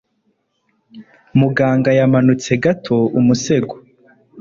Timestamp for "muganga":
1.39-1.89